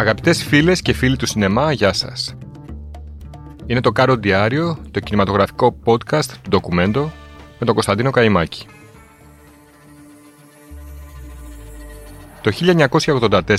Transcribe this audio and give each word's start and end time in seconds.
Αγαπητές 0.00 0.44
φίλες 0.44 0.82
και 0.82 0.92
φίλοι 0.92 1.16
του 1.16 1.26
σινεμά, 1.26 1.72
γεια 1.72 1.92
σας. 1.92 2.34
Είναι 3.66 3.80
το 3.80 3.92
Κάρο 3.92 4.16
Διάριο, 4.16 4.78
το 4.90 5.00
κινηματογραφικό 5.00 5.76
podcast 5.84 6.24
του 6.24 6.48
ντοκουμέντο 6.48 7.12
με 7.58 7.66
τον 7.66 7.74
Κωνσταντίνο 7.74 8.10
Καϊμάκη. 8.10 8.66
Το 12.40 12.50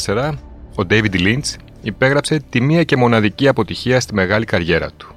1984, 0.06 0.34
ο 0.76 0.84
David 0.90 1.14
Lynch 1.14 1.56
υπέγραψε 1.82 2.40
τη 2.50 2.62
μία 2.62 2.84
και 2.84 2.98
μοναδική 2.98 3.48
αποτυχία 3.48 4.00
στη 4.00 4.14
μεγάλη 4.14 4.46
καριέρα 4.46 4.90
του. 4.98 5.16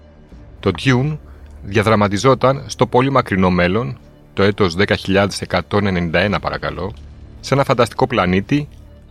Το 0.60 0.70
Dune 0.78 1.16
διαδραματιζόταν 1.62 2.64
στο 2.66 2.86
πολύ 2.86 3.10
μακρινό 3.10 3.50
μέλλον, 3.50 3.98
το 4.32 4.42
έτος 4.42 4.76
10.191 4.78 6.36
παρακαλώ, 6.40 6.92
σε 7.40 7.54
ένα 7.54 7.64
φανταστικό 7.64 8.06
πλανήτη 8.06 8.68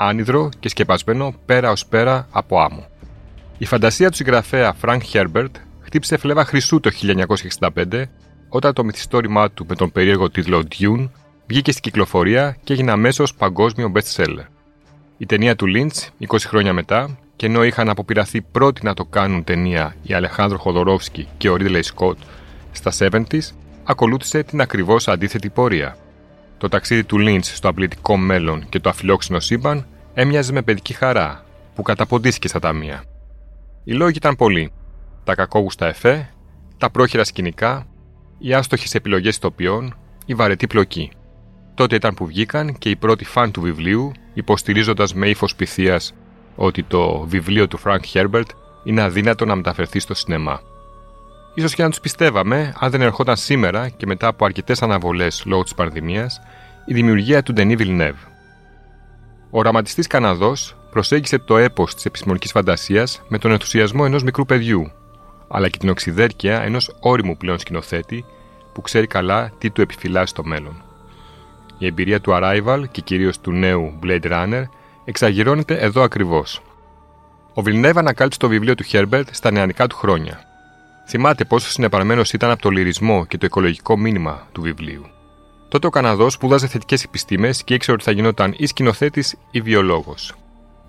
άνυδρο 0.07 0.49
και 0.59 0.69
σκεπασμένο 0.69 1.33
πέρα 1.45 1.71
ως 1.71 1.85
πέρα 1.85 2.27
από 2.31 2.61
άμμο. 2.61 2.85
Η 3.57 3.65
φαντασία 3.65 4.09
του 4.09 4.15
συγγραφέα 4.15 4.75
Frank 4.81 4.99
Herbert 5.13 5.51
χτύπησε 5.81 6.17
φλέβα 6.17 6.45
χρυσού 6.45 6.79
το 6.79 6.91
1965 7.59 8.03
όταν 8.49 8.73
το 8.73 8.83
μυθιστόρημά 8.83 9.51
του 9.51 9.65
με 9.69 9.75
τον 9.75 9.91
περίεργο 9.91 10.29
τίτλο 10.29 10.63
Dune 10.79 11.09
βγήκε 11.47 11.71
στην 11.71 11.83
κυκλοφορία 11.83 12.57
και 12.63 12.73
έγινε 12.73 12.91
αμέσως 12.91 13.33
παγκόσμιο 13.33 13.91
best-seller. 13.95 14.45
Η 15.17 15.25
ταινία 15.25 15.55
του 15.55 15.65
Lynch, 15.75 16.27
20 16.27 16.37
χρόνια 16.39 16.73
μετά, 16.73 17.17
και 17.35 17.45
ενώ 17.45 17.63
είχαν 17.63 17.89
αποπειραθεί 17.89 18.41
πρώτοι 18.41 18.85
να 18.85 18.93
το 18.93 19.05
κάνουν 19.05 19.43
ταινία 19.43 19.95
οι 20.03 20.13
Αλεχάνδρο 20.13 20.57
Χοδωρόφσκι 20.57 21.27
και 21.37 21.49
ο 21.49 21.55
Ridley 21.59 21.81
Scott 21.95 22.15
στα 22.71 22.91
70s, 22.99 23.49
ακολούθησε 23.83 24.43
την 24.43 24.61
ακριβώς 24.61 25.07
αντίθετη 25.07 25.49
πορεία. 25.49 25.97
Το 26.57 26.69
ταξίδι 26.69 27.03
του 27.03 27.17
Lynch 27.19 27.43
στο 27.43 27.69
απλητικό 27.69 28.17
μέλλον 28.17 28.69
και 28.69 28.79
το 28.79 28.89
αφιλόξενο 28.89 29.39
σύμπαν 29.39 29.85
έμοιαζε 30.13 30.51
με 30.51 30.61
παιδική 30.61 30.93
χαρά, 30.93 31.43
που 31.75 31.81
καταποντήθηκε 31.81 32.47
στα 32.47 32.59
ταμεία. 32.59 33.03
Οι 33.83 33.93
λόγοι 33.93 34.15
ήταν 34.15 34.35
πολλοί. 34.35 34.71
Τα 35.23 35.35
κακόγουστα 35.35 35.87
εφέ, 35.87 36.29
τα 36.77 36.89
πρόχειρα 36.89 37.23
σκηνικά, 37.23 37.87
οι 38.37 38.53
άστοχες 38.53 38.93
επιλογές 38.93 39.39
τοπιών, 39.39 39.95
η 40.25 40.33
βαρετή 40.33 40.67
πλοκή. 40.67 41.11
Τότε 41.73 41.95
ήταν 41.95 42.13
που 42.13 42.25
βγήκαν 42.25 42.77
και 42.77 42.89
οι 42.89 42.95
πρώτοι 42.95 43.25
φαν 43.25 43.51
του 43.51 43.61
βιβλίου, 43.61 44.11
υποστηρίζοντας 44.33 45.13
με 45.13 45.27
ύφος 45.27 45.55
πυθίας 45.55 46.13
ότι 46.55 46.83
το 46.83 47.19
βιβλίο 47.27 47.67
του 47.67 47.79
Frank 47.83 47.99
Herbert 48.13 48.49
είναι 48.83 49.01
αδύνατο 49.01 49.45
να 49.45 49.55
μεταφερθεί 49.55 49.99
στο 49.99 50.13
σινεμά. 50.13 50.59
σω 51.59 51.67
και 51.67 51.83
να 51.83 51.89
τους 51.89 51.99
πιστεύαμε, 51.99 52.73
αν 52.79 52.91
δεν 52.91 53.01
ερχόταν 53.01 53.35
σήμερα 53.37 53.89
και 53.89 54.05
μετά 54.05 54.27
από 54.27 54.45
αρκετές 54.45 54.81
αναβολές 54.81 55.43
λόγω 55.45 55.63
της 55.63 55.73
πανδημίας, 55.73 56.41
η 56.85 56.93
δημιουργία 56.93 57.43
του 57.43 57.53
Denis 57.57 57.77
Villeneuve. 57.77 58.32
Ο 59.55 59.59
οραματιστή 59.59 60.01
Καναδός 60.01 60.75
προσέγγισε 60.89 61.39
το 61.39 61.57
έπος 61.57 61.95
της 61.95 62.05
επιστημονικής 62.05 62.51
φαντασίας 62.51 63.21
με 63.27 63.37
τον 63.37 63.51
ενθουσιασμό 63.51 64.03
ενός 64.05 64.23
μικρού 64.23 64.45
παιδιού, 64.45 64.91
αλλά 65.47 65.69
και 65.69 65.77
την 65.77 65.89
οξυδέρκεια 65.89 66.61
ενός 66.61 66.95
όριμου 66.99 67.37
πλέον 67.37 67.59
σκηνοθέτη 67.59 68.25
που 68.73 68.81
ξέρει 68.81 69.07
καλά 69.07 69.51
τι 69.57 69.69
του 69.69 69.81
επιφυλάσσει 69.81 70.27
στο 70.27 70.43
μέλλον. 70.43 70.83
Η 71.77 71.85
εμπειρία 71.85 72.21
του 72.21 72.31
Arrival 72.33 72.83
και 72.91 73.01
κυρίως 73.01 73.39
του 73.39 73.51
νέου 73.51 73.99
Blade 74.03 74.31
Runner 74.31 74.63
εξαγειρώνεται 75.05 75.77
εδώ 75.77 76.01
ακριβώς. 76.01 76.61
Ο 77.53 77.61
Βιλνέβα 77.61 77.99
ανακάλυψε 77.99 78.39
το 78.39 78.47
βιβλίο 78.47 78.75
του 78.75 78.85
Herbert 78.91 79.25
στα 79.31 79.51
νεανικά 79.51 79.87
του 79.87 79.95
χρόνια. 79.95 80.39
Θυμάται 81.07 81.45
πόσο 81.45 81.69
συνεπαρμένος 81.69 82.33
ήταν 82.33 82.49
από 82.49 82.61
το 82.61 82.69
λυρισμό 82.69 83.25
και 83.25 83.37
το 83.37 83.45
οικολογικό 83.45 83.97
μήνυμα 83.97 84.47
του 84.51 84.61
βιβλίου. 84.61 85.12
Τότε 85.73 85.87
ο 85.87 85.89
Καναδός 85.89 86.33
σπούδαζε 86.33 86.67
θετικές 86.67 87.03
επιστήμες 87.03 87.63
και 87.63 87.73
ήξερε 87.73 87.95
ότι 87.95 88.03
θα 88.03 88.11
γινόταν 88.11 88.53
ή 88.57 88.65
σκηνοθέτης 88.65 89.35
ή 89.51 89.61
βιολόγος. 89.61 90.33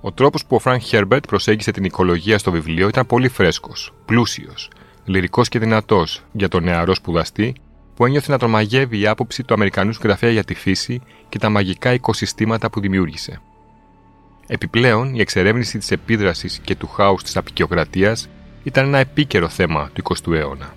Ο 0.01 0.13
τρόπος 0.13 0.45
που 0.45 0.57
ο 0.57 0.59
Φρανκ 0.59 0.83
Χέρμπερτ 0.83 1.27
προσέγγισε 1.27 1.71
την 1.71 1.85
οικολογία 1.85 2.39
στο 2.39 2.51
βιβλίο 2.51 2.89
ήταν 2.89 3.07
πολύ 3.07 3.29
φρέσκος, 3.29 3.93
πλούσιος, 4.05 4.71
λυρικός 5.05 5.49
και 5.49 5.59
δυνατός 5.59 6.23
για 6.33 6.49
τον 6.49 6.65
νεαρό 6.65 6.95
σπουδαστή 6.95 7.55
που 7.97 8.07
ένιωθε 8.07 8.31
να 8.31 8.39
τον 8.39 8.57
μαγεύει 8.57 9.01
η 9.01 9.07
άποψη 9.07 9.43
του 9.43 9.55
Αμερικανού 9.55 9.93
συγγραφέα 9.93 10.31
για 10.31 10.45
τη 10.45 10.55
φύση 10.55 11.03
και 11.29 11.39
τα 11.39 11.49
μαγικά 11.49 11.93
οικοσυστήματα 11.93 12.71
που 12.71 12.81
δημιούργησε. 12.81 13.41
Επιπλέον, 14.47 15.15
η 15.15 15.21
εξερεύνηση 15.21 15.79
της 15.79 15.91
επίδρασης 15.91 16.59
και 16.59 16.77
του 16.77 16.87
χάους 16.87 17.23
της 17.23 17.37
απεικιοκρατίας 17.37 18.29
ήταν 18.63 18.87
ένα 18.87 18.99
επίκαιρο 18.99 19.49
θέμα 19.49 19.91
του 19.93 20.03
20ου 20.03 20.33
αιώνα. 20.33 20.75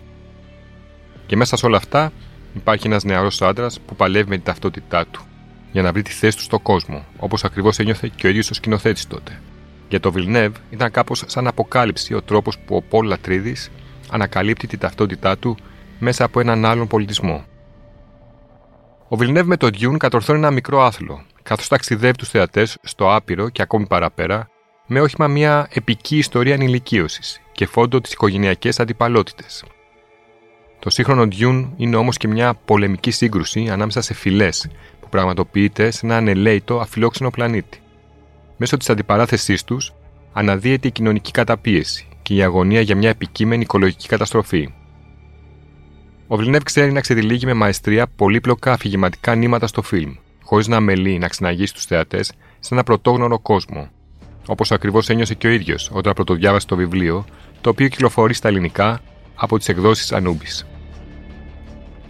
Και 1.26 1.36
μέσα 1.36 1.56
σε 1.56 1.66
όλα 1.66 1.78
αυτά 1.78 2.12
υπάρχει 2.58 2.88
ένας 2.88 3.04
νεαρός 3.04 3.42
άντρας 3.42 3.80
που 3.80 3.96
παλεύει 3.96 4.30
με 4.30 4.36
την 4.36 4.44
ταυτότητά 4.44 5.06
του 5.06 5.22
για 5.72 5.82
να 5.82 5.92
βρει 5.92 6.02
τη 6.02 6.12
θέση 6.12 6.38
του 6.38 6.44
στον 6.44 6.62
κόσμο, 6.62 7.06
όπως 7.18 7.44
ακριβώς 7.44 7.80
ένιωθε 7.80 8.12
και 8.16 8.28
ο 8.28 8.30
ίδιος 8.30 8.50
ο 8.50 8.54
σκηνοθέτης 8.54 9.08
τότε. 9.08 9.42
Για 9.90 10.00
το 10.00 10.12
Βιλνεύ 10.12 10.52
ήταν 10.70 10.92
κάπως 10.92 11.24
σαν 11.28 11.48
αποκάλυψη 11.48 12.14
ο 12.14 12.22
τρόπος 12.22 12.58
που 12.60 12.76
ο 12.76 12.82
Πολ 12.82 13.08
Λατρίδης 13.08 13.72
ανακαλύπτει 14.12 14.68
την 14.68 14.80
ταυτότητά 14.80 15.38
του 15.38 15.58
μέσα 16.00 16.24
από 16.24 16.40
έναν 16.40 16.66
άλλον 16.66 16.88
πολιτισμό. 16.88 17.46
Ο 19.08 19.16
Βιλνεύ 19.16 19.48
με 19.48 19.58
τον 19.58 19.70
Dune 19.80 19.98
κατορθώνει 19.98 20.40
ένα 20.40 20.52
μικρό 20.52 20.82
άθλο, 20.82 21.22
καθώς 21.44 21.68
ταξιδεύει 21.68 22.18
τους 22.18 22.30
θεατές 22.30 22.78
στο 22.84 23.16
άπειρο 23.16 23.50
και 23.50 23.62
ακόμη 23.62 23.88
παραπέρα, 23.88 24.50
με 24.88 25.02
όχημα 25.02 25.28
μια 25.28 25.68
επική 25.72 26.18
ιστορία 26.18 26.54
ανηλικίωση 26.54 27.42
και 27.52 27.66
φόντο 27.66 28.02
τις 28.02 28.12
οικογενειακές 28.14 28.80
αντιπαλότητες. 28.80 29.64
Το 30.80 30.90
σύγχρονο 30.90 31.28
Dune 31.40 31.68
είναι 31.78 31.96
όμως 31.96 32.18
και 32.18 32.28
μια 32.28 32.54
πολεμική 32.66 33.12
σύγκρουση 33.12 33.70
ανάμεσα 33.70 34.02
σε 34.02 34.14
φυλές 34.14 34.70
που 35.00 35.10
πραγματοποιείται 35.10 35.92
σε 35.92 36.06
ένα 36.06 36.18
ανελαίτο 36.18 36.80
αφιλόξενο 36.80 37.30
πλανήτη. 37.30 37.82
Μέσω 38.58 38.78
της 38.78 38.90
αντιπαράθεσής 38.90 39.64
τους 39.64 39.94
αναδύεται 40.34 40.88
η 40.88 40.92
κοινωνική 40.92 41.32
καταπίεση 41.32 42.08
και 42.22 42.34
η 42.34 42.44
αγωνία 42.44 42.82
για 42.82 42.96
μια 42.96 43.10
επικείμενη 43.10 43.62
οικολογική 43.62 44.08
καταστροφή. 44.08 44.74
Ο 46.28 46.36
Βλινεύ 46.36 46.64
ξέρει 46.64 46.92
να 46.92 47.02
ξεδιλίγει 47.02 47.46
με 47.46 47.54
μαεστρία 47.54 48.08
πολύπλοκα 48.16 48.72
αφηγηματικά 48.72 49.36
νήματα 49.36 49.68
στο 49.68 49.82
φιλμ, 49.82 50.14
χωρίς 50.44 50.68
να 50.68 50.76
αμελεί 50.76 51.18
να 51.18 51.28
ξυναγήσει 51.28 51.74
τους 51.74 51.86
θεατές 51.86 52.34
σε 52.60 52.74
ένα 52.74 52.84
πρωτόγνωρο 52.84 53.40
κόσμο. 53.40 53.90
Όπως 54.48 54.72
ακριβώς 54.72 55.10
ένιωσε 55.10 55.34
και 55.34 55.48
ο 55.48 55.50
ίδιος 55.50 55.92
όταν 55.94 56.14
πρωτοδιάβασε 56.14 56.68
το 56.68 56.76
βιβλίο, 56.76 57.26
το 57.62 57.70
οποίο 57.70 57.88
κυκλοφορεί 57.88 58.34
στα 58.34 58.48
ελληνικά 58.48 59.02
από 59.38 59.58
τις 59.58 59.70
εκδόσεις 59.70 60.12
Ανούμπης. 60.12 60.68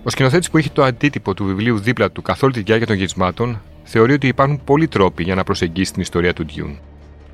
Ο 0.04 0.10
σκηνοθέτης 0.10 0.50
που 0.50 0.58
έχει 0.58 0.70
το 0.70 0.84
αντίτυπο 0.84 1.34
του 1.34 1.46
βιβλίου 1.46 1.80
δίπλα 1.80 2.12
του 2.12 2.22
καθ' 2.22 2.44
όλη 2.44 2.54
τη 2.54 2.62
διάρκεια 2.62 2.88
των 2.88 2.96
γυρισμάτων 2.96 3.62
θεωρεί 3.84 4.14
ότι 4.14 4.28
υπάρχουν 4.28 4.64
πολλοί 4.64 4.88
τρόποι 4.88 5.24
για 5.24 5.36
να 5.36 5.44
προσεγγίσει 5.44 5.94
την 5.94 6.02
ιστορία 6.02 6.34
του 6.34 6.46
Ντιούν. 6.46 6.80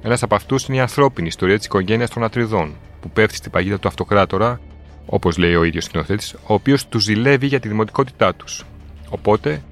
Ένας 0.01 0.23
από 0.23 0.35
αυτούς 0.35 0.65
είναι 0.65 0.77
η 0.77 0.79
ανθρώπινη 0.79 1.27
ιστορία 1.27 1.57
της 1.57 1.65
οικογένειας 1.65 2.09
των 2.09 2.23
Ατριδών, 2.23 2.75
που 3.01 3.09
πέφτει 3.09 3.35
στην 3.35 3.51
παγίδα 3.51 3.79
του 3.79 3.87
αυτοκράτορα, 3.87 4.59
όπως 5.05 5.37
λέει 5.37 5.55
ο 5.55 5.63
ίδιος 5.63 5.83
σκηνοθέτης, 5.83 6.33
ο 6.33 6.53
οποίος 6.53 6.87
του 6.87 6.99
ζηλεύει 6.99 7.47
για 7.47 7.59
τη 7.59 7.67
δημοτικότητά 7.67 8.35
τους. 8.35 8.65
Οπότε 9.09 9.63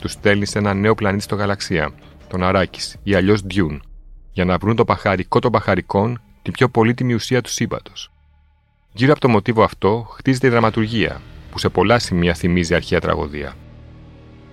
τους 0.00 0.12
στέλνει 0.12 0.46
σε 0.46 0.58
ένα 0.58 0.74
νέο 0.74 0.94
πλανήτη 0.94 1.22
στο 1.22 1.34
γαλαξία, 1.34 1.90
τον 2.28 2.42
Αράκης 2.42 2.96
ή 3.02 3.14
αλλιώς 3.14 3.42
Ντιούν, 3.42 3.82
για 4.32 4.44
να 4.44 4.58
βρουν 4.58 4.76
το 4.76 4.84
παχαρικό 4.84 5.38
των 5.38 5.50
παχαρικών, 5.50 6.20
την 6.42 6.52
πιο 6.52 6.68
πολύτιμη 6.68 7.14
ουσία 7.14 7.40
του 7.40 7.50
σύμπαντος. 7.50 8.10
Γύρω 8.92 9.12
από 9.12 9.20
το 9.20 9.28
μοτίβο 9.28 9.62
αυτό 9.62 10.06
χτίζεται 10.16 10.46
η 10.46 10.50
δραματουργία, 10.50 11.20
που 11.50 11.58
σε 11.58 11.68
πολλά 11.68 11.98
σημεία 11.98 12.34
θυμίζει 12.34 12.74
αρχαία 12.74 13.00
τραγωδία. 13.00 13.52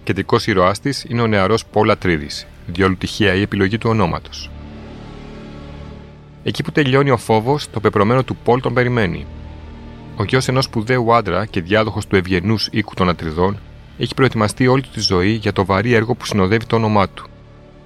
Κεντρικός 0.04 0.48
ήρωάς 0.48 0.80
της 0.80 1.06
είναι 1.08 1.22
ο 1.22 1.28
νεαρός 1.28 1.66
Πόλα 1.66 1.98
Τρίδης, 1.98 2.48
διόλου 2.68 2.98
τυχαία 2.98 3.34
η 3.34 3.42
επιλογή 3.42 3.78
του 3.78 3.90
ονόματος. 3.90 4.50
Εκεί 6.44 6.64
που 6.64 6.72
τελειώνει 6.72 7.10
ο 7.10 7.18
φόβος, 7.18 7.70
το 7.70 7.80
πεπρωμένο 7.80 8.24
του 8.24 8.36
Πολ 8.36 8.62
τον 8.62 8.74
περιμένει. 8.74 9.26
Ο 10.16 10.24
γιος 10.24 10.48
ενός 10.48 10.64
σπουδαίου 10.64 11.14
άντρα 11.14 11.46
και 11.46 11.62
διάδοχος 11.62 12.08
του 12.08 12.16
ευγενούς 12.16 12.70
οίκου 12.72 12.94
των 12.94 13.10
Ατριδών 13.10 13.60
έχει 13.98 14.14
προετοιμαστεί 14.14 14.68
όλη 14.68 14.82
του 14.82 14.90
τη 14.94 15.00
ζωή 15.00 15.32
για 15.32 15.54
το 15.54 15.66
βαρύ 15.66 15.94
έργο 15.94 16.16
που 16.16 16.26
συνοδεύει 16.26 16.66
το 16.66 16.76
όνομά 16.76 17.10
του. 17.10 17.28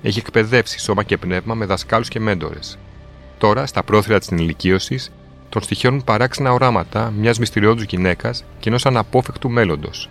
Έχει 0.01 0.19
εκπαιδεύσει 0.19 0.79
σώμα 0.79 1.03
και 1.03 1.17
πνεύμα 1.17 1.53
με 1.53 1.65
δασκάλους 1.65 2.07
και 2.07 2.19
μέντορες. 2.19 2.77
Τώρα, 3.37 3.65
στα 3.65 3.83
πρόθυρα 3.83 4.19
της 4.19 4.27
ενηλικίωσης, 4.27 5.11
τον 5.51 5.61
στοιχειώνουν 5.61 6.03
παράξενα 6.03 6.51
οράματα 6.51 7.13
μιας 7.17 7.39
μυστηριώδους 7.39 7.83
γυναίκας 7.83 8.43
και 8.59 8.69
ενός 8.69 8.85
αναπόφευκτου 8.85 9.49
μέλλοντος. 9.49 10.09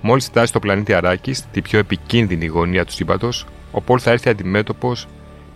Μόλις 0.00 0.24
φτάσει 0.24 0.46
στο 0.46 0.58
πλανήτη 0.58 0.94
Αράκης, 0.94 1.44
τη 1.50 1.62
πιο 1.62 1.78
επικίνδυνη 1.78 2.46
γωνία 2.46 2.84
του 2.84 2.92
σύμπαντος, 2.92 3.46
ο 3.72 3.80
Πολ 3.80 3.98
θα 4.02 4.10
έρθει 4.10 4.28
αντιμέτωπος 4.28 5.06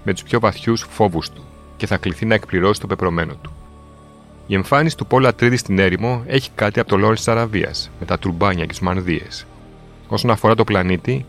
με 0.04 0.12
τους 0.12 0.22
πιο 0.22 0.40
βαθιούς 0.40 0.86
φόβους 0.90 1.30
του 1.30 1.42
και 1.76 1.86
θα 1.86 1.96
κληθεί 1.96 2.26
να 2.26 2.34
εκπληρώσει 2.34 2.80
το 2.80 2.86
πεπρωμένο 2.86 3.34
του. 3.42 3.52
Η 4.46 4.54
εμφάνιση 4.54 4.96
του 4.96 5.06
Πολ 5.06 5.26
Ατρίδη 5.26 5.56
στην 5.56 5.78
έρημο 5.78 6.22
έχει 6.26 6.50
κάτι 6.54 6.80
από 6.80 6.88
το 6.88 6.96
Λόρεν 6.96 7.16
της 7.16 7.28
Αραβίας, 7.28 7.90
με 8.00 8.06
τα 8.06 8.18
τουρμπάνια 8.18 8.66
και 8.66 8.72
τι 8.72 8.84
μανδύες. 8.84 9.46
Όσον 10.08 10.30
αφορά 10.30 10.54
το 10.54 10.64
πλανήτη, 10.64 11.26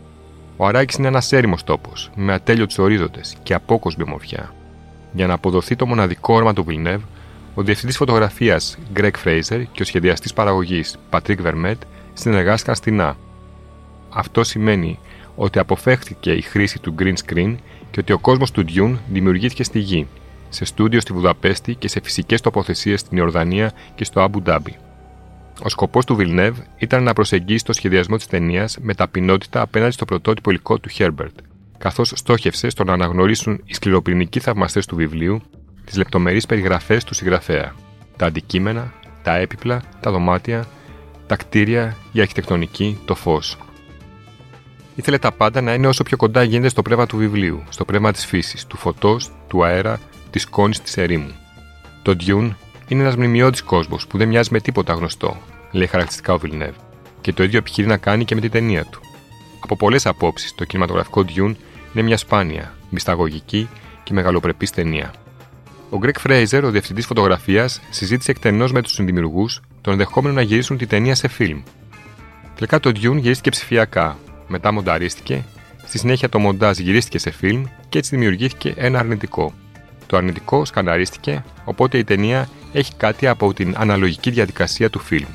ο 0.56 0.66
Αράκης 0.66 0.96
είναι 0.96 1.08
ένας 1.08 1.32
έρημος 1.32 1.64
τόπος, 1.64 2.10
με 2.14 2.32
ατέλειωτους 2.32 2.78
ορίζοντες 2.78 3.36
και 3.42 3.54
απόκοσμη 3.54 4.02
ομορφιά. 4.02 4.54
Για 5.12 5.26
να 5.26 5.34
αποδοθεί 5.34 5.76
το 5.76 5.86
μοναδικό 5.86 6.34
όρμα 6.34 6.52
του 6.52 6.64
Βιλνεύ, 6.64 7.04
ο 7.54 7.62
διευθυντής 7.62 7.96
φωτογραφίας 7.96 8.78
Greg 8.96 9.10
Fraser 9.24 9.62
και 9.72 9.82
ο 9.82 9.84
σχεδιαστής 9.84 10.32
παραγωγής 10.32 10.98
Patrick 11.10 11.36
Vermette 11.44 11.82
συνεργάστηκαν 12.12 12.74
στενά. 12.74 13.16
Αυτό 14.10 14.44
σημαίνει 14.44 14.98
ότι 15.36 15.58
αποφέχθηκε 15.58 16.32
η 16.32 16.40
χρήση 16.40 16.78
του 16.78 16.94
green 16.98 17.14
screen 17.26 17.56
και 17.90 18.00
ότι 18.00 18.12
ο 18.12 18.18
κόσμος 18.18 18.50
του 18.50 18.64
Dune 18.68 18.96
δημιουργήθηκε 19.12 19.64
στη 19.64 19.78
γη, 19.78 20.06
σε 20.48 20.64
στούντιο 20.64 21.00
στη 21.00 21.12
Βουδαπέστη 21.12 21.74
και 21.74 21.88
σε 21.88 22.00
φυσικές 22.02 22.40
τοποθεσίες 22.40 23.00
στην 23.00 23.18
Ιορδανία 23.18 23.72
και 23.94 24.04
στο 24.04 24.20
Αμπου 24.20 24.42
Ντάμπι. 24.42 24.76
Ο 25.62 25.68
σκοπός 25.68 26.04
του 26.04 26.16
Βιλνεύ 26.16 26.62
ήταν 26.76 27.02
να 27.02 27.12
προσεγγίσει 27.12 27.64
το 27.64 27.72
σχεδιασμό 27.72 28.16
της 28.16 28.26
ταινίας 28.26 28.78
με 28.80 28.94
ταπεινότητα 28.94 29.60
απέναντι 29.60 29.92
στο 29.92 30.04
πρωτότυπο 30.04 30.50
υλικό 30.50 30.78
του 30.78 30.88
Χέρμπερτ, 30.88 31.38
καθώς 31.78 32.12
στόχευσε 32.14 32.68
στο 32.68 32.84
να 32.84 32.92
αναγνωρίσουν 32.92 33.60
οι 33.64 33.74
σκληροπυρηνικοί 33.74 34.40
θαυμαστές 34.40 34.86
του 34.86 34.96
βιβλίου 34.96 35.42
τις 35.90 35.98
λεπτομερείς 35.98 36.46
περιγραφές 36.46 37.04
του 37.04 37.14
συγγραφέα, 37.14 37.74
τα 38.16 38.26
αντικείμενα, 38.26 38.92
τα 39.22 39.36
έπιπλα, 39.36 39.82
τα 40.00 40.10
δωμάτια, 40.10 40.66
τα 41.26 41.36
κτίρια, 41.36 41.96
η 42.12 42.20
αρχιτεκτονική, 42.20 42.98
το 43.04 43.14
φως. 43.14 43.56
Ήθελε 44.94 45.18
τα 45.18 45.32
πάντα 45.32 45.60
να 45.60 45.74
είναι 45.74 45.86
όσο 45.86 46.02
πιο 46.02 46.16
κοντά 46.16 46.42
γίνεται 46.42 46.68
στο 46.68 46.82
πνεύμα 46.82 47.06
του 47.06 47.16
βιβλίου, 47.16 47.62
στο 47.68 47.84
πνεύμα 47.84 48.12
της 48.12 48.26
φύσης, 48.26 48.66
του 48.66 48.76
φωτός, 48.76 49.30
του 49.48 49.64
αέρα, 49.64 50.00
της 50.30 50.42
σκόνης 50.42 50.80
της 50.80 50.96
ερήμου. 50.96 51.32
Το 52.02 52.16
Dune 52.26 52.50
είναι 52.88 53.02
ένας 53.02 53.16
μνημειώδης 53.16 53.62
κόσμος 53.62 54.06
που 54.06 54.18
δεν 54.18 54.28
μοιάζει 54.28 54.48
με 54.52 54.60
τίποτα 54.60 54.92
γνωστό, 54.92 55.36
λέει 55.70 55.86
χαρακτηριστικά 55.86 56.32
ο 56.32 56.38
Βιλνεύ, 56.38 56.72
και 57.20 57.32
το 57.32 57.42
ίδιο 57.42 57.58
επιχειρεί 57.58 57.86
να 57.86 57.96
κάνει 57.96 58.24
και 58.24 58.34
με 58.34 58.40
την 58.40 58.50
ταινία 58.50 58.84
του. 58.84 59.00
Από 59.60 59.76
πολλές 59.76 60.06
απόψεις, 60.06 60.54
το 60.54 60.64
κινηματογραφικό 60.64 61.24
Dune 61.28 61.54
είναι 61.92 62.02
μια 62.02 62.16
σπάνια, 62.16 62.74
μυσταγωγική 62.90 63.68
και 64.02 64.12
μεγαλοπρεπής 64.12 64.70
ταινία. 64.70 65.10
Ο 65.90 65.98
Γκρέκ 65.98 66.18
Φρέιζερ, 66.18 66.64
ο 66.64 66.70
διευθυντής 66.70 67.06
φωτογραφίας, 67.06 67.80
συζήτησε 67.90 68.30
εκτενώς 68.30 68.72
με 68.72 68.82
τους 68.82 68.92
συνδημιουργούς 68.92 69.60
το 69.80 69.90
ενδεχόμενο 69.90 70.34
να 70.34 70.42
γυρίσουν 70.42 70.76
τη 70.76 70.86
ταινία 70.86 71.14
σε 71.14 71.28
φιλμ. 71.28 71.62
Τελικά 72.54 72.80
το 72.80 72.90
Dune 72.90 73.16
γυρίστηκε 73.16 73.50
ψηφιακά, 73.50 74.18
μετά 74.48 74.72
μονταρίστηκε, 74.72 75.44
στη 75.86 75.98
συνέχεια 75.98 76.28
το 76.28 76.38
μοντάζ 76.38 76.78
γυρίστηκε 76.78 77.18
σε 77.18 77.30
φιλμ 77.30 77.64
και 77.88 77.98
έτσι 77.98 78.10
δημιουργήθηκε 78.16 78.74
ένα 78.76 78.98
αρνητικό. 78.98 79.52
Το 80.06 80.16
αρνητικό 80.16 80.64
σκαναρίστηκε, 80.64 81.44
οπότε 81.64 81.98
η 81.98 82.04
ταινία 82.04 82.48
έχει 82.72 82.94
κάτι 82.96 83.26
από 83.26 83.54
την 83.54 83.74
αναλογική 83.76 84.30
διαδικασία 84.30 84.90
του 84.90 84.98
φιλμ. 84.98 85.28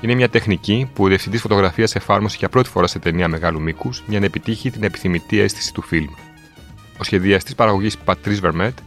Είναι 0.00 0.14
μια 0.14 0.28
τεχνική 0.28 0.90
που 0.94 1.04
ο 1.04 1.06
διευθυντής 1.06 1.40
φωτογραφίας 1.40 1.94
εφάρμοσε 1.94 2.36
για 2.38 2.48
πρώτη 2.48 2.68
φορά 2.68 2.86
σε 2.86 2.98
ταινία 2.98 3.28
μεγάλου 3.28 3.60
μήκους 3.60 4.02
για 4.06 4.18
να 4.18 4.24
επιτύχει 4.24 4.70
την 4.70 4.82
επιθυμητή 4.82 5.40
αίσθηση 5.40 5.72
του 5.72 5.82
φιλμ. 5.82 6.08
Ο 7.00 7.04
σχεδιαστής 7.04 7.54
παραγωγής 7.54 7.98
Πατρί 7.98 8.34
Βερμέτ 8.34 8.78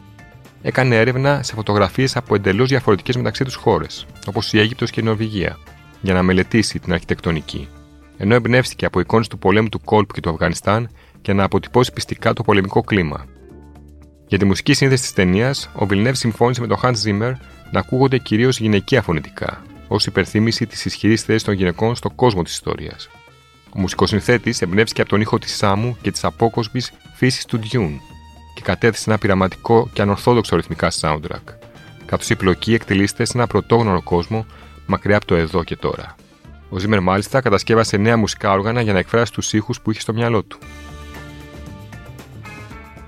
έκανε 0.62 0.96
έρευνα 0.96 1.42
σε 1.42 1.54
φωτογραφίες 1.54 2.16
από 2.16 2.34
εντελώς 2.34 2.68
διαφορετικές 2.68 3.16
μεταξύ 3.16 3.44
τους 3.44 3.54
χώρες, 3.54 4.06
όπως 4.26 4.52
η 4.52 4.58
Αίγυπτος 4.58 4.90
και 4.90 5.00
η 5.00 5.04
Νορβηγία, 5.04 5.58
για 6.00 6.14
να 6.14 6.22
μελετήσει 6.22 6.78
την 6.78 6.92
αρχιτεκτονική, 6.92 7.68
ενώ 8.16 8.34
εμπνεύστηκε 8.34 8.86
από 8.86 9.00
εικόνες 9.00 9.28
του 9.28 9.38
πολέμου 9.38 9.68
του 9.68 9.80
Κόλπ 9.80 10.12
και 10.12 10.20
του 10.20 10.30
Αφγανιστάν 10.30 10.90
και 11.22 11.32
να 11.32 11.44
αποτυπώσει 11.44 11.92
πιστικά 11.92 12.32
το 12.32 12.42
πολεμικό 12.42 12.80
κλίμα. 12.80 13.26
Για 14.26 14.38
τη 14.38 14.44
μουσική 14.44 14.72
σύνθεση 14.74 15.02
της 15.02 15.12
ταινίας, 15.12 15.70
ο 15.74 15.86
Βιλνεύ 15.86 16.14
συμφώνησε 16.14 16.60
με 16.60 16.66
τον 16.66 16.78
Hans 16.82 16.94
Zimmer 17.04 17.32
να 17.70 17.80
ακούγονται 17.80 18.18
κυρίως 18.18 18.58
γυναικεία 18.58 19.02
φωνητικά, 19.02 19.62
ως 19.88 20.06
υπερθύμηση 20.06 20.66
της 20.66 20.84
ισχυρής 20.84 21.22
θέσης 21.22 21.42
των 21.42 21.54
γυναικών 21.54 21.94
στον 21.94 22.14
κόσμο 22.14 22.42
της 22.42 22.52
ιστορίας. 22.52 23.08
Ο 23.76 23.80
μουσικοσυνθέτης 23.80 24.62
εμπνεύστηκε 24.62 25.00
από 25.00 25.10
τον 25.10 25.20
ήχο 25.20 25.38
της 25.38 25.56
Σάμου 25.56 25.96
και 26.02 26.10
της 26.10 26.24
απόκοσμης 26.24 26.92
φύσης 27.14 27.44
του 27.44 27.60
Dune 27.72 27.98
και 28.54 28.62
κατέθεσε 28.62 29.04
ένα 29.10 29.18
πειραματικό 29.18 29.88
και 29.92 30.02
ανορθόδοξο 30.02 30.56
ρυθμικά 30.56 30.90
soundtrack, 31.00 31.54
καθώς 32.04 32.30
η 32.30 32.36
πλοκή 32.36 32.74
εκτελείστε 32.74 33.24
σε 33.24 33.32
ένα 33.36 33.46
πρωτόγνωρο 33.46 34.02
κόσμο 34.02 34.46
μακριά 34.86 35.16
από 35.16 35.26
το 35.26 35.34
εδώ 35.34 35.64
και 35.64 35.76
τώρα. 35.76 36.14
Ο 36.68 36.78
Ζήμερ 36.78 37.00
μάλιστα 37.00 37.40
κατασκεύασε 37.40 37.96
νέα 37.96 38.16
μουσικά 38.16 38.52
όργανα 38.52 38.80
για 38.80 38.92
να 38.92 38.98
εκφράσει 38.98 39.32
τους 39.32 39.52
ήχους 39.52 39.80
που 39.80 39.90
είχε 39.90 40.00
στο 40.00 40.12
μυαλό 40.12 40.42
του. 40.42 40.58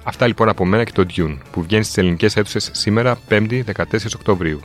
Αυτά 0.03 0.27
λοιπόν 0.27 0.49
από 0.49 0.65
μένα 0.65 0.85
και 0.85 0.93
το 0.93 1.07
Dune, 1.17 1.39
που 1.51 1.63
βγαίνει 1.63 1.83
στις 1.83 1.97
ελληνικές 1.97 2.37
αίθουσες 2.37 2.71
σήμερα, 2.73 3.19
5η 3.29 3.63
14 3.65 3.83
Οκτωβρίου. 4.15 4.61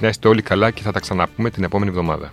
Να 0.00 0.08
είστε 0.08 0.28
όλοι 0.28 0.42
καλά 0.42 0.70
και 0.70 0.82
θα 0.82 0.92
τα 0.92 1.00
ξαναπούμε 1.00 1.50
την 1.50 1.64
επόμενη 1.64 1.90
εβδομάδα. 1.90 2.30